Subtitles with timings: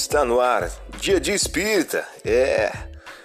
[0.00, 0.70] Está no ar,
[1.00, 2.06] Dia de Espírita.
[2.24, 2.70] É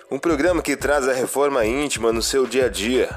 [0.09, 3.09] um programa que traz a reforma íntima no seu dia a dia.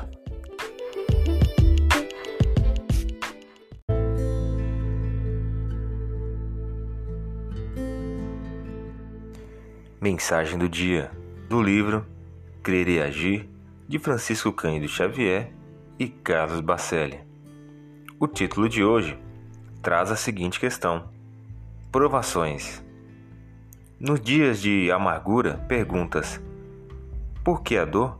[9.99, 11.11] Mensagem do dia
[11.49, 12.07] do livro
[12.63, 13.49] Crer e Agir
[13.89, 15.51] de Francisco Cândido Xavier
[15.99, 17.21] e Carlos Bacelli.
[18.21, 19.19] O título de hoje
[19.81, 21.09] traz a seguinte questão:
[21.91, 22.85] Provações.
[23.99, 26.39] Nos dias de amargura, perguntas:
[27.43, 28.19] Por que a dor?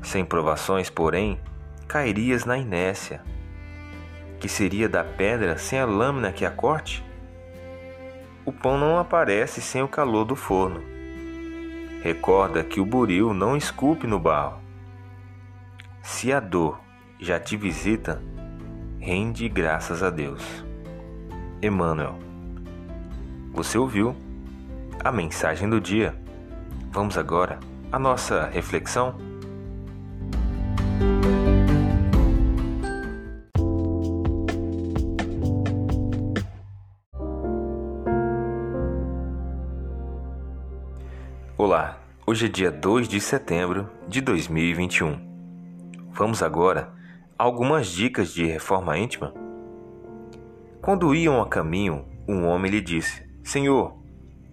[0.00, 1.40] Sem provações, porém,
[1.88, 3.24] cairias na inércia.
[4.38, 7.04] Que seria da pedra sem a lâmina que a corte?
[8.44, 10.80] O pão não aparece sem o calor do forno.
[12.00, 14.60] Recorda que o buril não esculpe no barro.
[16.02, 16.78] Se a dor
[17.18, 18.22] já te visita,
[19.00, 20.44] rende graças a Deus.
[21.60, 22.16] Emmanuel.
[23.52, 24.14] Você ouviu
[25.06, 26.16] a mensagem do dia.
[26.90, 27.60] Vamos agora
[27.92, 29.14] à nossa reflexão?
[41.56, 45.20] Olá, hoje é dia 2 de setembro de 2021.
[46.10, 46.92] Vamos agora
[47.38, 49.32] algumas dicas de reforma íntima?
[50.82, 54.05] Quando iam a caminho, um homem lhe disse: Senhor,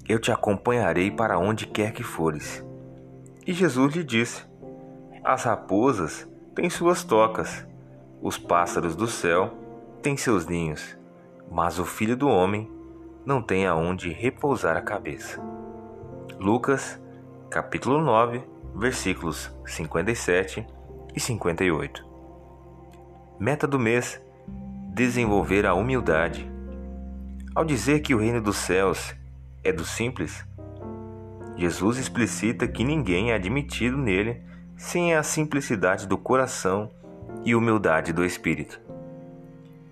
[0.07, 2.63] eu te acompanharei para onde quer que fores.
[3.45, 4.43] E Jesus lhe disse:
[5.23, 7.65] As raposas têm suas tocas,
[8.21, 9.53] os pássaros do céu
[10.01, 10.97] têm seus ninhos,
[11.49, 12.69] mas o filho do homem
[13.25, 15.41] não tem aonde repousar a cabeça.
[16.39, 16.99] Lucas,
[17.49, 18.43] capítulo 9,
[18.75, 20.65] versículos 57
[21.15, 22.05] e 58.
[23.39, 24.21] Meta do mês:
[24.93, 26.51] desenvolver a humildade.
[27.55, 29.15] Ao dizer que o reino dos céus
[29.63, 30.45] é do simples,
[31.55, 34.41] Jesus explicita que ninguém é admitido nele
[34.75, 36.89] sem a simplicidade do coração
[37.45, 38.81] e humildade do espírito.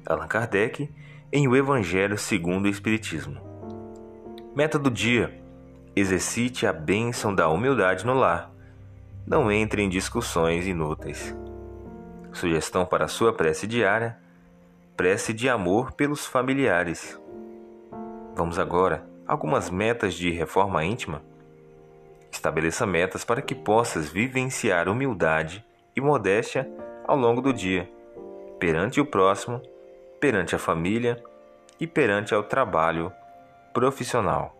[0.06, 0.90] Allan Kardec,
[1.32, 3.40] em O Evangelho segundo o Espiritismo.
[4.56, 5.40] Meta do dia:
[5.96, 8.52] exercite a bênção da humildade no lar.
[9.26, 11.36] Não entre em discussões inúteis.
[12.34, 14.18] Sugestão para sua prece diária:
[14.98, 17.20] prece de amor pelos familiares.
[18.36, 21.24] Vamos agora algumas metas de reforma íntima.
[22.30, 25.66] Estabeleça metas para que possas vivenciar humildade
[25.96, 26.70] e modéstia
[27.08, 27.90] ao longo do dia,
[28.60, 29.62] perante o próximo,
[30.20, 31.24] perante a família
[31.80, 33.10] e perante ao trabalho
[33.74, 34.54] profissional.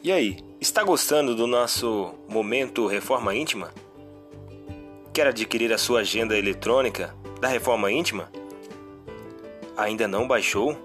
[0.00, 3.72] E aí, está gostando do nosso momento Reforma Íntima?
[5.16, 8.30] Quer adquirir a sua agenda eletrônica da Reforma Íntima?
[9.74, 10.76] Ainda não baixou?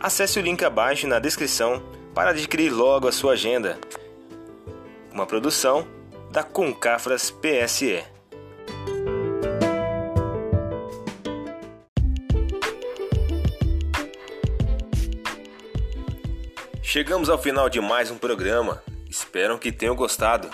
[0.00, 1.82] Acesse o link abaixo na descrição
[2.14, 3.78] para adquirir logo a sua agenda.
[5.12, 5.86] Uma produção
[6.30, 8.02] da Concafras PSE.
[16.82, 18.82] Chegamos ao final de mais um programa.
[19.06, 20.48] Espero que tenham gostado.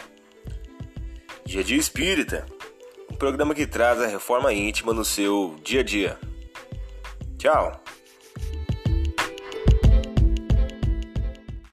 [1.46, 2.44] Dia de Espírita,
[3.20, 6.18] programa que traz a reforma íntima no seu dia a dia.
[7.36, 7.89] Tchau!